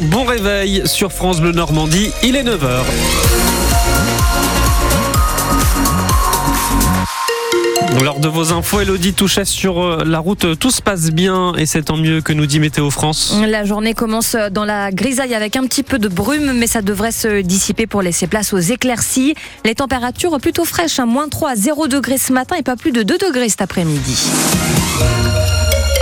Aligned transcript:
bon 0.00 0.24
réveil 0.24 0.82
sur 0.86 1.12
France 1.12 1.40
Bleu 1.40 1.52
Normandie, 1.52 2.10
il 2.22 2.36
est 2.36 2.42
9h. 2.42 2.82
Lors 8.02 8.20
de 8.20 8.28
vos 8.28 8.52
infos, 8.52 8.80
Elodie 8.80 9.12
Touchet 9.12 9.44
sur 9.44 9.82
euh, 9.82 10.04
la 10.06 10.20
route, 10.20 10.58
tout 10.58 10.70
se 10.70 10.80
passe 10.80 11.10
bien 11.10 11.54
et 11.56 11.66
c'est 11.66 11.82
tant 11.82 11.96
mieux 11.96 12.20
que 12.20 12.32
nous 12.32 12.46
dit 12.46 12.60
Météo 12.60 12.88
France. 12.88 13.36
La 13.46 13.64
journée 13.64 13.94
commence 13.94 14.36
dans 14.52 14.64
la 14.64 14.90
grisaille 14.90 15.34
avec 15.34 15.56
un 15.56 15.64
petit 15.64 15.82
peu 15.82 15.98
de 15.98 16.08
brume, 16.08 16.52
mais 16.52 16.66
ça 16.66 16.82
devrait 16.82 17.12
se 17.12 17.42
dissiper 17.42 17.86
pour 17.86 18.00
laisser 18.00 18.26
place 18.26 18.52
aux 18.52 18.58
éclaircies. 18.58 19.34
Les 19.64 19.74
températures 19.74 20.38
plutôt 20.40 20.64
fraîches, 20.64 20.98
hein. 20.98 21.06
moins 21.06 21.28
3 21.28 21.50
à 21.50 21.56
0 21.56 21.88
degrés 21.88 22.18
ce 22.18 22.32
matin 22.32 22.56
et 22.56 22.62
pas 22.62 22.76
plus 22.76 22.92
de 22.92 23.02
2 23.02 23.18
degrés 23.18 23.48
cet 23.48 23.60
après-midi. 23.60 24.16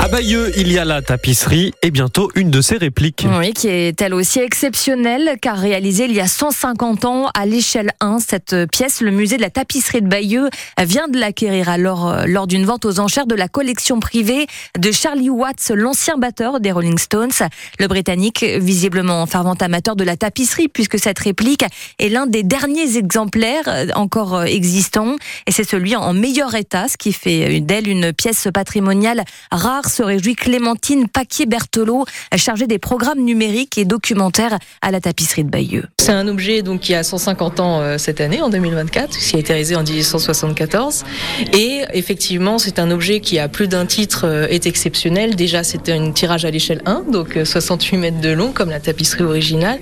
À 0.00 0.06
Bayeux, 0.06 0.52
il 0.56 0.70
y 0.70 0.78
a 0.78 0.84
la 0.84 1.02
tapisserie 1.02 1.72
et 1.82 1.90
bientôt 1.90 2.30
une 2.36 2.52
de 2.52 2.60
ses 2.60 2.76
répliques. 2.76 3.26
Oui, 3.36 3.52
qui 3.52 3.66
est 3.66 4.00
elle 4.00 4.14
aussi 4.14 4.38
exceptionnelle 4.38 5.38
car 5.42 5.58
réalisée 5.58 6.04
il 6.04 6.12
y 6.12 6.20
a 6.20 6.28
150 6.28 7.04
ans 7.04 7.26
à 7.34 7.46
l'échelle 7.46 7.90
1. 7.98 8.20
Cette 8.20 8.54
pièce, 8.70 9.00
le 9.00 9.10
musée 9.10 9.38
de 9.38 9.42
la 9.42 9.50
tapisserie 9.50 10.00
de 10.00 10.06
Bayeux, 10.06 10.50
vient 10.80 11.08
de 11.08 11.18
l'acquérir 11.18 11.68
alors 11.68 12.08
euh, 12.08 12.26
lors 12.26 12.46
d'une 12.46 12.64
vente 12.64 12.84
aux 12.84 13.00
enchères 13.00 13.26
de 13.26 13.34
la 13.34 13.48
collection 13.48 13.98
privée 13.98 14.46
de 14.78 14.92
Charlie 14.92 15.30
Watts, 15.30 15.72
l'ancien 15.74 16.16
batteur 16.16 16.60
des 16.60 16.70
Rolling 16.70 16.98
Stones. 16.98 17.32
Le 17.80 17.88
Britannique, 17.88 18.44
visiblement 18.44 19.26
fervent 19.26 19.54
amateur 19.54 19.96
de 19.96 20.04
la 20.04 20.16
tapisserie 20.16 20.68
puisque 20.68 21.00
cette 21.00 21.18
réplique 21.18 21.64
est 21.98 22.08
l'un 22.08 22.26
des 22.26 22.44
derniers 22.44 22.96
exemplaires 22.96 23.66
euh, 23.66 23.86
encore 23.96 24.36
euh, 24.36 24.44
existants 24.44 25.16
et 25.48 25.50
c'est 25.50 25.68
celui 25.68 25.96
en 25.96 26.12
meilleur 26.12 26.54
état, 26.54 26.86
ce 26.86 26.96
qui 26.96 27.12
fait 27.12 27.58
d'elle 27.58 27.88
une 27.88 28.12
pièce 28.12 28.46
patrimoniale 28.54 29.24
rare 29.50 29.87
se 29.88 30.02
réjouit 30.02 30.36
Clémentine 30.36 31.08
Paquier-Berthelot, 31.08 32.04
chargée 32.36 32.66
des 32.66 32.78
programmes 32.78 33.20
numériques 33.20 33.78
et 33.78 33.84
documentaires 33.84 34.58
à 34.82 34.90
la 34.90 35.00
tapisserie 35.00 35.44
de 35.44 35.50
Bayeux. 35.50 35.84
C'est 36.08 36.14
un 36.14 36.26
objet 36.26 36.62
donc 36.62 36.80
qui 36.80 36.94
a 36.94 37.02
150 37.02 37.60
ans 37.60 37.82
euh, 37.82 37.98
cette 37.98 38.22
année, 38.22 38.40
en 38.40 38.48
2024, 38.48 39.10
qui 39.10 39.36
a 39.36 39.38
été 39.40 39.52
réalisé 39.52 39.76
en 39.76 39.82
1874. 39.82 41.04
Et 41.52 41.82
effectivement, 41.92 42.56
c'est 42.56 42.78
un 42.78 42.90
objet 42.90 43.20
qui 43.20 43.38
a 43.38 43.46
plus 43.46 43.68
d'un 43.68 43.84
titre, 43.84 44.22
euh, 44.24 44.46
est 44.48 44.64
exceptionnel. 44.64 45.36
Déjà, 45.36 45.64
c'était 45.64 45.92
un 45.92 46.10
tirage 46.12 46.46
à 46.46 46.50
l'échelle 46.50 46.80
1, 46.86 47.02
donc 47.12 47.38
68 47.44 47.94
euh, 47.94 48.00
mètres 48.00 48.20
de 48.22 48.30
long, 48.30 48.52
comme 48.52 48.70
la 48.70 48.80
tapisserie 48.80 49.24
originale. 49.24 49.80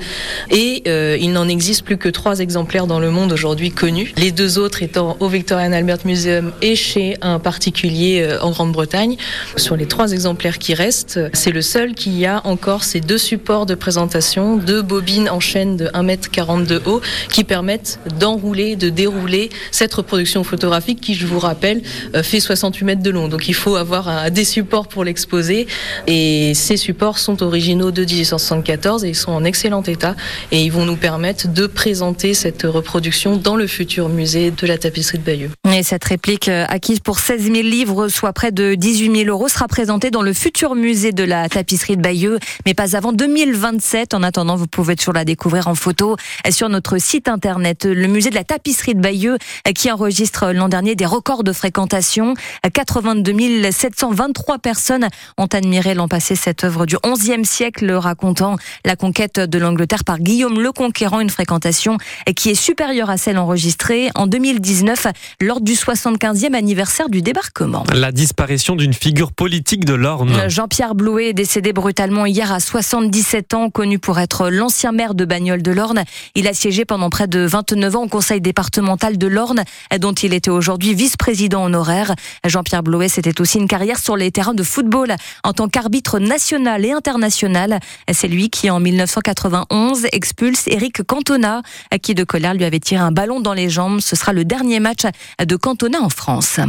Et 0.50 0.82
il 1.20 1.30
n'en 1.30 1.46
existe 1.46 1.84
plus 1.84 1.96
que 1.96 2.08
trois 2.08 2.40
exemplaires 2.40 2.88
dans 2.88 2.98
le 2.98 3.12
monde 3.12 3.32
aujourd'hui 3.32 3.70
connus. 3.70 4.12
Les 4.16 4.32
deux 4.32 4.58
autres 4.58 4.82
étant 4.82 5.16
au 5.20 5.28
Victorian 5.28 5.72
Albert 5.72 5.98
Museum 6.06 6.50
et 6.60 6.74
chez 6.74 7.16
un 7.22 7.38
particulier 7.38 8.28
en 8.40 8.50
Grande-Bretagne. 8.50 9.16
Sur 9.56 9.76
les 9.76 9.86
trois 9.86 10.10
exemplaires 10.10 10.58
qui 10.58 10.74
restent, 10.74 11.20
c'est 11.34 11.52
le 11.52 11.62
seul 11.62 11.94
qui 11.94 12.26
a 12.26 12.40
encore 12.44 12.82
ces 12.82 13.00
deux 13.00 13.18
supports 13.18 13.66
de 13.66 13.76
présentation, 13.76 14.56
deux 14.56 14.82
bobines 14.82 15.28
en 15.28 15.38
chaîne 15.38 15.76
de 15.76 15.88
1m40 16.16 16.66
de 16.66 16.82
haut 16.86 17.00
qui 17.30 17.44
permettent 17.44 17.98
d'enrouler, 18.18 18.76
de 18.76 18.88
dérouler 18.88 19.50
cette 19.70 19.94
reproduction 19.94 20.44
photographique 20.44 21.00
qui, 21.00 21.14
je 21.14 21.26
vous 21.26 21.38
rappelle, 21.38 21.82
euh, 22.14 22.22
fait 22.22 22.40
68 22.40 22.84
mètres 22.84 23.02
de 23.02 23.10
long. 23.10 23.28
Donc 23.28 23.48
il 23.48 23.54
faut 23.54 23.76
avoir 23.76 24.30
des 24.30 24.44
supports 24.44 24.88
pour 24.88 25.04
l'exposer 25.04 25.66
et 26.06 26.52
ces 26.54 26.76
supports 26.76 27.18
sont 27.18 27.42
originaux 27.42 27.90
de 27.90 28.04
1874 28.04 29.04
et 29.04 29.08
ils 29.08 29.14
sont 29.14 29.32
en 29.32 29.44
excellent 29.44 29.82
état 29.82 30.14
et 30.52 30.62
ils 30.62 30.72
vont 30.72 30.84
nous 30.84 30.96
permettre 30.96 31.48
de 31.48 31.66
présenter 31.66 32.34
cette 32.34 32.62
reproduction 32.62 33.36
dans 33.36 33.56
le 33.56 33.66
futur 33.66 34.08
musée 34.08 34.50
de 34.50 34.66
la 34.66 34.78
tapisserie 34.78 35.18
de 35.18 35.24
Bayeux. 35.24 35.50
Et 35.72 35.82
cette 35.82 36.04
réplique 36.04 36.48
euh, 36.48 36.64
acquise 36.68 37.00
pour 37.00 37.18
16 37.18 37.42
000 37.42 37.54
livres, 37.54 38.08
soit 38.08 38.32
près 38.32 38.52
de 38.52 38.74
18 38.74 39.24
000 39.24 39.28
euros, 39.28 39.48
sera 39.48 39.68
présentée 39.68 40.10
dans 40.10 40.22
le 40.22 40.32
futur 40.32 40.74
musée 40.74 41.12
de 41.12 41.24
la 41.24 41.48
tapisserie 41.48 41.96
de 41.96 42.02
Bayeux, 42.02 42.38
mais 42.64 42.74
pas 42.74 42.96
avant 42.96 43.12
2027. 43.12 44.14
En 44.14 44.22
attendant, 44.22 44.56
vous 44.56 44.66
pouvez 44.66 44.96
toujours 44.96 45.14
la 45.14 45.24
découvrir 45.24 45.68
en 45.68 45.74
photo 45.74 46.05
sur 46.50 46.68
notre 46.68 46.98
site 46.98 47.28
internet. 47.28 47.84
Le 47.84 48.06
musée 48.06 48.30
de 48.30 48.34
la 48.34 48.44
tapisserie 48.44 48.94
de 48.94 49.00
Bayeux 49.00 49.38
qui 49.74 49.90
enregistre 49.90 50.52
l'an 50.52 50.68
dernier 50.68 50.94
des 50.94 51.06
records 51.06 51.44
de 51.44 51.52
fréquentation. 51.52 52.34
82 52.72 53.70
723 53.70 54.58
personnes 54.58 55.08
ont 55.38 55.46
admiré 55.46 55.94
l'an 55.94 56.08
passé 56.08 56.36
cette 56.36 56.64
œuvre 56.64 56.86
du 56.86 56.96
XIe 57.04 57.44
siècle 57.44 57.90
racontant 57.92 58.56
la 58.84 58.96
conquête 58.96 59.40
de 59.40 59.58
l'Angleterre 59.58 60.04
par 60.04 60.18
Guillaume 60.18 60.60
le 60.60 60.72
Conquérant, 60.72 61.20
une 61.20 61.30
fréquentation 61.30 61.98
qui 62.34 62.50
est 62.50 62.54
supérieure 62.54 63.10
à 63.10 63.16
celle 63.16 63.38
enregistrée 63.38 64.10
en 64.14 64.26
2019 64.26 65.06
lors 65.40 65.60
du 65.60 65.72
75e 65.72 66.54
anniversaire 66.54 67.08
du 67.08 67.22
débarquement. 67.22 67.84
La 67.94 68.12
disparition 68.12 68.76
d'une 68.76 68.92
figure 68.92 69.32
politique 69.32 69.84
de 69.84 69.94
l'Orne. 69.94 70.32
Euh, 70.34 70.48
Jean-Pierre 70.48 70.94
Blouet 70.94 71.28
est 71.28 71.32
décédé 71.34 71.72
brutalement 71.72 72.26
hier 72.26 72.52
à 72.52 72.60
77 72.60 73.54
ans, 73.54 73.70
connu 73.70 73.98
pour 73.98 74.18
être 74.18 74.48
l'ancien 74.48 74.92
maire 74.92 75.14
de 75.14 75.24
Bagnoles 75.24 75.62
de 75.62 75.72
l'Orne. 75.72 75.85
Il 76.34 76.48
a 76.48 76.54
siégé 76.54 76.84
pendant 76.84 77.10
près 77.10 77.26
de 77.26 77.40
29 77.40 77.96
ans 77.96 78.02
au 78.04 78.08
conseil 78.08 78.40
départemental 78.40 79.18
de 79.18 79.26
l'Orne, 79.26 79.64
dont 79.98 80.12
il 80.12 80.34
était 80.34 80.50
aujourd'hui 80.50 80.94
vice-président 80.94 81.64
honoraire. 81.64 82.14
Jean-Pierre 82.44 82.82
Blouet, 82.82 83.08
c'était 83.08 83.40
aussi 83.40 83.58
une 83.58 83.68
carrière 83.68 83.98
sur 83.98 84.16
les 84.16 84.30
terrains 84.30 84.54
de 84.54 84.62
football 84.62 85.14
en 85.44 85.52
tant 85.52 85.68
qu'arbitre 85.68 86.18
national 86.18 86.84
et 86.84 86.92
international. 86.92 87.80
C'est 88.12 88.28
lui 88.28 88.50
qui, 88.50 88.70
en 88.70 88.80
1991, 88.80 90.06
expulse 90.12 90.64
Eric 90.68 91.02
Cantona, 91.02 91.62
qui 92.02 92.14
de 92.14 92.24
colère 92.24 92.54
lui 92.54 92.64
avait 92.64 92.80
tiré 92.80 93.00
un 93.00 93.12
ballon 93.12 93.40
dans 93.40 93.54
les 93.54 93.68
jambes. 93.68 94.00
Ce 94.00 94.16
sera 94.16 94.32
le 94.32 94.44
dernier 94.44 94.80
match 94.80 95.02
de 95.44 95.56
Cantona 95.56 96.00
en 96.00 96.08
France. 96.08 96.60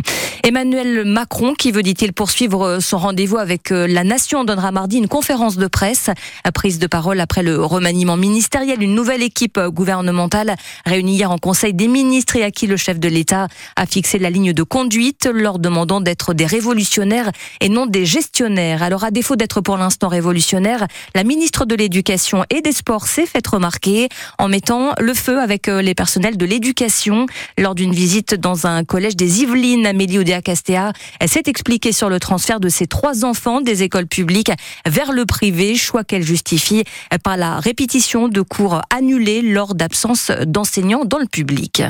Emmanuel 0.44 1.05
Macron, 1.05 1.53
qui 1.53 1.72
veut, 1.72 1.84
dit-il, 1.84 2.13
poursuivre 2.13 2.79
son 2.79 2.97
rendez-vous 2.97 3.38
avec 3.38 3.72
euh, 3.72 3.88
la 3.88 4.03
nation 4.03 4.44
donnera 4.44 4.72
mardi 4.72 4.97
une 4.97 5.07
conférence 5.07 5.57
de 5.57 5.67
presse. 5.67 6.09
Prise 6.53 6.79
de 6.79 6.88
parole 6.88 7.19
après 7.19 7.44
le 7.44 7.63
remaniement 7.63 8.17
ministériel. 8.17 8.81
Équipe 9.16 9.59
gouvernementale 9.59 10.56
réunie 10.85 11.16
hier 11.16 11.31
en 11.31 11.38
Conseil 11.38 11.73
des 11.73 11.88
ministres 11.88 12.35
et 12.35 12.44
à 12.44 12.51
qui 12.51 12.68
le 12.68 12.78
chef 12.78 13.00
de 13.00 13.07
l'État 13.07 13.47
a 13.75 13.85
fixé 13.85 14.19
la 14.19 14.29
ligne 14.29 14.53
de 14.53 14.63
conduite, 14.63 15.28
leur 15.31 15.59
demandant 15.59 16.01
d'être 16.01 16.34
des 16.34 16.45
révolutionnaires 16.45 17.31
et 17.62 17.69
non 17.69 17.85
des 17.85 18.06
gestionnaires. 18.06 18.84
Alors 18.84 19.03
à 19.03 19.12
défaut 19.12 19.35
d'être 19.35 19.62
pour 19.62 19.78
l'instant 19.78 20.07
révolutionnaire, 20.07 20.88
la 21.16 21.23
ministre 21.23 21.66
de 21.66 21.75
l'Éducation 21.75 22.44
et 22.50 22.62
des 22.62 22.72
Sports 22.72 23.07
s'est 23.07 23.25
fait 23.25 23.46
remarquer 23.46 24.09
en 24.38 24.47
mettant 24.47 24.94
le 25.00 25.13
feu 25.13 25.40
avec 25.40 25.67
euh, 25.67 25.81
les 25.81 25.96
personnels 25.96 26.38
de 26.38 26.46
l'éducation 26.46 27.25
lors 27.57 27.75
d'une 27.75 27.94
visite 27.94 28.35
dans 28.35 28.67
un 28.67 28.84
collège 28.84 29.16
des 29.16 29.41
Yvelines. 29.41 29.85
Amélie 29.85 30.19
Oudéa-Castéa 30.19 30.94
s'est 31.25 31.44
expliquée 31.46 31.91
sur 31.91 32.09
le 32.09 32.19
transfert 32.19 32.59
de 32.59 32.69
ses 32.69 32.88
trois 32.88 33.25
enfants 33.25 33.62
des 33.62 33.84
écoles 33.84 34.07
publiques 34.07 34.51
vers 34.85 35.12
le 35.12 35.25
privé, 35.25 35.75
choix 35.75 36.03
qu'elle 36.03 36.23
justifie 36.23 36.84
par 37.23 37.38
la 37.38 37.59
répétition 37.59 38.28
de 38.28 38.41
cours 38.41 38.81
annulés 38.97 39.44
lors 39.44 39.75
d'absence 39.75 40.31
d'enseignants 40.47 41.06
dans 41.06 41.19
le 41.19 41.28
public. 41.28 41.84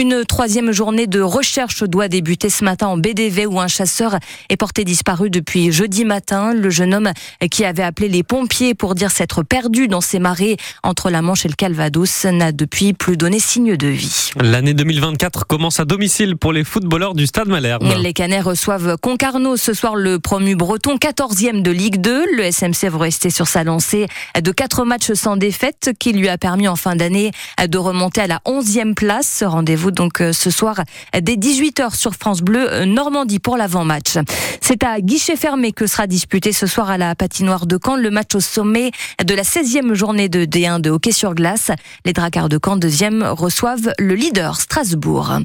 Une 0.00 0.24
troisième 0.24 0.72
journée 0.72 1.06
de 1.06 1.20
recherche 1.20 1.82
doit 1.82 2.08
débuter 2.08 2.48
ce 2.48 2.64
matin 2.64 2.86
en 2.86 2.96
BDV 2.96 3.46
où 3.46 3.60
un 3.60 3.66
chasseur 3.68 4.18
est 4.48 4.56
porté 4.56 4.84
disparu 4.84 5.30
depuis 5.30 5.72
jeudi 5.72 6.04
matin. 6.04 6.54
Le 6.54 6.70
jeune 6.70 6.94
homme 6.94 7.10
qui 7.50 7.64
avait 7.64 7.82
appelé 7.82 8.08
les 8.08 8.22
pompiers 8.22 8.74
pour 8.74 8.94
dire 8.94 9.10
s'être 9.10 9.42
perdu 9.42 9.88
dans 9.88 10.00
ses 10.00 10.18
marais 10.18 10.56
entre 10.82 11.10
la 11.10 11.22
Manche 11.22 11.44
et 11.44 11.48
le 11.48 11.54
Calvados 11.54 12.24
n'a 12.24 12.52
depuis 12.52 12.92
plus 12.92 13.16
donné 13.16 13.40
signe 13.40 13.76
de 13.76 13.88
vie. 13.88 14.30
L'année 14.40 14.74
2024 14.74 15.46
commence 15.46 15.80
à 15.80 15.84
domicile 15.84 16.36
pour 16.36 16.52
les 16.52 16.64
footballeurs 16.64 17.14
du 17.14 17.26
Stade 17.26 17.48
Malherbe. 17.48 17.84
Les 18.00 18.12
Canets 18.12 18.42
reçoivent 18.42 18.96
Concarneau 19.00 19.56
ce 19.56 19.74
soir 19.74 19.96
le 19.96 20.18
promu 20.18 20.54
breton, 20.54 20.96
14e 20.96 21.62
de 21.62 21.70
Ligue 21.70 22.00
2. 22.00 22.36
Le 22.36 22.50
SMC 22.50 22.88
va 22.90 22.98
rester 22.98 23.30
sur 23.30 23.48
sa 23.48 23.64
lancée 23.64 24.06
de 24.40 24.50
quatre 24.50 24.84
matchs 24.84 25.12
sans 25.12 25.36
défaite 25.36 25.90
qui 25.98 26.12
lui 26.12 26.28
a 26.28 26.38
permis 26.44 26.68
en 26.68 26.76
fin 26.76 26.94
d'année 26.94 27.30
de 27.66 27.78
remonter 27.78 28.20
à 28.20 28.26
la 28.26 28.42
11e 28.44 28.92
place. 28.92 29.42
Rendez-vous 29.46 29.90
donc 29.90 30.20
euh, 30.20 30.34
ce 30.34 30.50
soir 30.50 30.82
dès 31.18 31.36
18h 31.36 31.96
sur 31.96 32.12
France 32.12 32.42
Bleu 32.42 32.70
euh, 32.70 32.84
Normandie 32.84 33.38
pour 33.38 33.56
l'avant-match. 33.56 34.18
C'est 34.60 34.84
à 34.84 35.00
guichet 35.00 35.36
fermé 35.36 35.72
que 35.72 35.86
sera 35.86 36.06
disputé 36.06 36.52
ce 36.52 36.66
soir 36.66 36.90
à 36.90 36.98
la 36.98 37.14
patinoire 37.14 37.64
de 37.64 37.78
Caen 37.82 37.96
le 37.96 38.10
match 38.10 38.34
au 38.34 38.40
sommet 38.40 38.90
de 39.24 39.32
la 39.32 39.42
16e 39.42 39.94
journée 39.94 40.28
de 40.28 40.44
D1 40.44 40.82
de 40.82 40.90
hockey 40.90 41.12
sur 41.12 41.34
glace. 41.34 41.70
Les 42.04 42.12
Dracars 42.12 42.50
de 42.50 42.60
Caen, 42.62 42.76
deuxième, 42.76 43.22
reçoivent 43.22 43.94
le 43.98 44.14
leader 44.14 44.60
Strasbourg. 44.60 45.38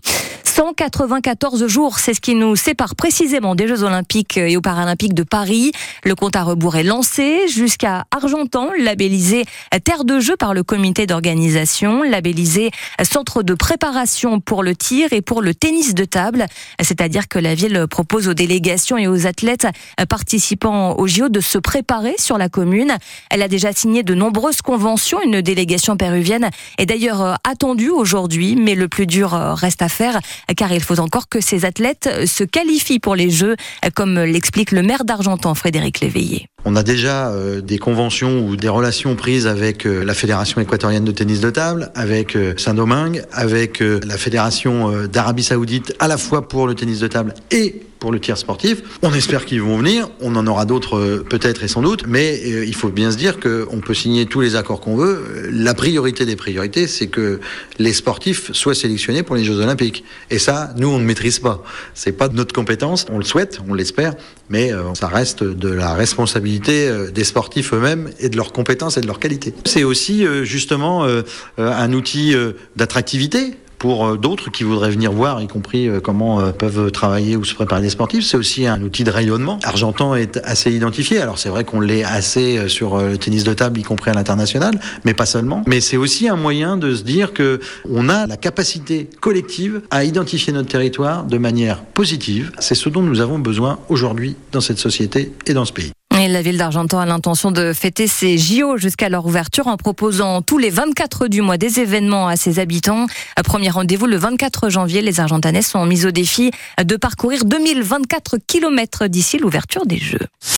194 0.49 1.67
jours, 1.67 1.99
c'est 1.99 2.15
ce 2.15 2.19
qui 2.19 2.33
nous 2.33 2.55
sépare 2.55 2.95
précisément 2.95 3.53
des 3.53 3.67
Jeux 3.67 3.83
Olympiques 3.83 4.35
et 4.35 4.57
aux 4.57 4.61
Paralympiques 4.61 5.13
de 5.13 5.21
Paris. 5.21 5.71
Le 6.03 6.15
compte 6.15 6.35
à 6.35 6.41
rebours 6.41 6.75
est 6.75 6.83
lancé 6.83 7.47
jusqu'à 7.47 8.05
Argentan, 8.09 8.69
labellisé 8.77 9.45
terre 9.83 10.05
de 10.05 10.19
jeu 10.19 10.35
par 10.35 10.55
le 10.55 10.63
comité 10.63 11.05
d'organisation, 11.05 12.01
labellisé 12.01 12.71
centre 13.03 13.43
de 13.43 13.53
préparation 13.53 14.39
pour 14.39 14.63
le 14.63 14.75
tir 14.75 15.13
et 15.13 15.21
pour 15.21 15.43
le 15.43 15.53
tennis 15.53 15.93
de 15.93 16.03
table. 16.03 16.47
C'est-à-dire 16.81 17.27
que 17.27 17.37
la 17.37 17.53
ville 17.53 17.85
propose 17.87 18.27
aux 18.27 18.33
délégations 18.33 18.97
et 18.97 19.07
aux 19.07 19.27
athlètes 19.27 19.67
participant 20.09 20.97
aux 20.97 21.07
JO 21.07 21.29
de 21.29 21.41
se 21.41 21.59
préparer 21.59 22.15
sur 22.17 22.39
la 22.39 22.49
commune. 22.49 22.97
Elle 23.29 23.43
a 23.43 23.47
déjà 23.47 23.71
signé 23.71 24.01
de 24.01 24.15
nombreuses 24.15 24.63
conventions. 24.63 25.21
Une 25.21 25.41
délégation 25.41 25.95
péruvienne 25.95 26.49
est 26.79 26.87
d'ailleurs 26.87 27.37
attendue 27.47 27.89
aujourd'hui, 27.89 28.55
mais 28.55 28.73
le 28.73 28.87
plus 28.87 29.05
dur 29.05 29.29
reste 29.31 29.83
à 29.83 29.89
faire 29.89 30.19
car 30.55 30.71
il 30.71 30.81
faut 30.81 30.99
encore 30.99 31.29
que 31.29 31.41
ces 31.41 31.65
athlètes 31.65 32.09
se 32.25 32.43
qualifient 32.43 32.99
pour 32.99 33.15
les 33.15 33.29
Jeux, 33.29 33.55
comme 33.95 34.19
l'explique 34.19 34.71
le 34.71 34.81
maire 34.81 35.05
d'Argentan, 35.05 35.53
Frédéric 35.55 35.99
Léveillé. 35.99 36.47
On 36.65 36.75
a 36.75 36.83
déjà 36.83 37.29
euh, 37.29 37.61
des 37.61 37.77
conventions 37.77 38.45
ou 38.45 38.55
des 38.55 38.67
relations 38.67 39.15
prises 39.15 39.47
avec 39.47 39.85
euh, 39.85 40.03
la 40.03 40.13
Fédération 40.13 40.59
équatorienne 40.59 41.05
de 41.05 41.11
tennis 41.11 41.39
de 41.39 41.49
table, 41.49 41.91
avec 41.95 42.35
euh, 42.35 42.53
Saint-Domingue, 42.57 43.23
avec 43.31 43.79
la 43.79 44.17
Fédération 44.17 44.91
d'Arabie 45.07 45.43
Saoudite, 45.43 45.95
à 45.99 46.07
la 46.07 46.17
fois 46.17 46.47
pour 46.47 46.67
le 46.67 46.75
tennis 46.75 46.99
de 46.99 47.07
table 47.07 47.33
et 47.51 47.81
pour 47.99 48.11
le 48.11 48.19
tir 48.19 48.37
sportif. 48.37 48.81
On 49.01 49.13
espère 49.13 49.45
qu'ils 49.45 49.61
vont 49.61 49.77
venir. 49.77 50.09
On 50.21 50.35
en 50.35 50.47
aura 50.47 50.65
d'autres 50.65 51.23
peut-être 51.29 51.63
et 51.63 51.67
sans 51.67 51.81
doute, 51.81 52.05
mais 52.07 52.39
il 52.65 52.75
faut 52.75 52.89
bien 52.89 53.11
se 53.11 53.17
dire 53.17 53.39
qu'on 53.39 53.81
peut 53.81 53.93
signer 53.93 54.25
tous 54.25 54.41
les 54.41 54.55
accords 54.55 54.79
qu'on 54.79 54.95
veut. 54.95 55.49
La 55.51 55.73
priorité 55.73 56.25
des 56.25 56.35
priorités, 56.35 56.87
c'est 56.87 57.07
que 57.07 57.39
les 57.77 57.93
sportifs 57.93 58.51
soient 58.53 58.75
sélectionnés 58.75 59.23
pour 59.23 59.35
les 59.35 59.43
Jeux 59.43 59.59
Olympiques. 59.59 60.03
Et 60.29 60.39
ça, 60.39 60.73
nous, 60.77 60.87
on 60.87 60.99
ne 60.99 61.05
maîtrise 61.05 61.39
pas. 61.39 61.63
C'est 61.93 62.13
pas 62.13 62.29
de 62.29 62.35
notre 62.35 62.53
compétence. 62.53 63.05
On 63.11 63.17
le 63.17 63.25
souhaite, 63.25 63.59
on 63.67 63.73
l'espère, 63.73 64.13
mais 64.49 64.71
ça 64.95 65.07
reste 65.07 65.43
de 65.43 65.69
la 65.69 65.93
responsabilité 65.93 66.87
euh, 66.87 67.11
des 67.11 67.23
sportifs 67.23 67.73
eux-mêmes 67.73 68.09
et 68.19 68.29
de 68.29 68.37
leurs 68.37 68.51
compétences 68.51 68.97
et 68.97 69.01
de 69.01 69.07
leur 69.07 69.19
qualité. 69.19 69.53
C'est 69.65 69.83
aussi 69.83 70.25
euh, 70.25 70.43
justement 70.43 71.05
euh, 71.05 71.23
un 71.57 71.93
outil 71.93 72.35
d'attractivité 72.75 73.55
pour 73.79 74.05
euh, 74.05 74.17
d'autres 74.17 74.51
qui 74.51 74.63
voudraient 74.63 74.91
venir 74.91 75.11
voir, 75.11 75.41
y 75.41 75.47
compris 75.47 75.87
euh, 75.87 75.99
comment 75.99 76.39
euh, 76.39 76.51
peuvent 76.51 76.91
travailler 76.91 77.35
ou 77.37 77.45
se 77.45 77.55
préparer 77.55 77.81
des 77.81 77.89
sportifs. 77.89 78.25
C'est 78.25 78.37
aussi 78.37 78.67
un 78.67 78.81
outil 78.83 79.03
de 79.03 79.09
rayonnement. 79.09 79.57
Argentan 79.63 80.13
est 80.13 80.37
assez 80.43 80.71
identifié. 80.71 81.19
Alors 81.19 81.39
c'est 81.39 81.49
vrai 81.49 81.63
qu'on 81.63 81.79
l'est 81.79 82.03
assez 82.03 82.67
sur 82.67 82.97
le 82.97 83.17
tennis 83.17 83.43
de 83.43 83.53
table, 83.53 83.79
y 83.79 83.83
compris 83.83 84.11
à 84.11 84.13
l'international, 84.13 84.79
mais 85.05 85.13
pas 85.13 85.25
seulement. 85.25 85.63
Mais 85.65 85.79
c'est 85.81 85.97
aussi 85.97 86.27
un 86.27 86.35
moyen 86.35 86.77
de 86.77 86.93
se 86.93 87.03
dire 87.03 87.33
que 87.33 87.59
on 87.89 88.09
a 88.09 88.27
la 88.27 88.37
capacité 88.37 89.09
collective 89.21 89.81
à 89.89 90.03
identifier 90.03 90.51
notre 90.51 90.67
territoire 90.67 91.23
de 91.23 91.37
manière 91.37 91.81
positive. 91.83 92.51
C'est 92.59 92.75
ce 92.75 92.89
dont 92.89 93.01
nous 93.01 93.21
avons 93.21 93.39
besoin 93.39 93.79
aujourd'hui 93.87 94.35
dans 94.51 94.61
cette 94.61 94.79
société 94.79 95.31
et 95.47 95.53
dans 95.53 95.65
ce 95.65 95.73
pays. 95.73 95.91
La 96.27 96.41
ville 96.41 96.57
d'Argentan 96.57 96.99
a 96.99 97.05
l'intention 97.05 97.49
de 97.49 97.71
fêter 97.71 98.05
ses 98.05 98.37
JO 98.37 98.75
jusqu'à 98.75 99.07
leur 99.07 99.25
ouverture 99.25 99.67
en 99.67 99.77
proposant 99.77 100.41
tous 100.41 100.57
les 100.57 100.69
24 100.69 101.27
du 101.27 101.41
mois 101.41 101.57
des 101.57 101.79
événements 101.79 102.27
à 102.27 102.35
ses 102.35 102.59
habitants. 102.59 103.05
Premier 103.45 103.69
rendez-vous 103.69 104.05
le 104.05 104.17
24 104.17 104.69
janvier. 104.69 105.01
Les 105.01 105.21
Argentanais 105.21 105.61
sont 105.61 105.85
mis 105.85 106.05
au 106.05 106.11
défi 106.11 106.51
de 106.83 106.95
parcourir 106.97 107.45
2024 107.45 108.35
km 108.45 109.07
d'ici 109.07 109.37
l'ouverture 109.37 109.85
des 109.85 109.97
Jeux. 109.97 110.27